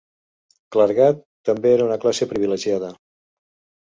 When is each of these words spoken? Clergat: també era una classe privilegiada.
Clergat: 0.75 1.21
també 1.49 1.73
era 1.75 1.85
una 1.91 1.99
classe 2.07 2.29
privilegiada. 2.33 2.91